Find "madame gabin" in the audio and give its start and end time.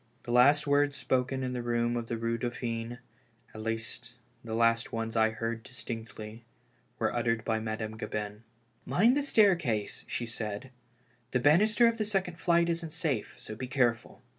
7.59-8.41